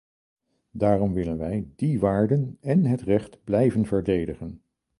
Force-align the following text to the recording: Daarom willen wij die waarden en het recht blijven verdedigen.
Daarom 0.71 1.13
willen 1.13 1.37
wij 1.37 1.67
die 1.75 1.99
waarden 1.99 2.57
en 2.61 2.85
het 2.85 3.01
recht 3.01 3.43
blijven 3.43 3.85
verdedigen. 3.85 4.61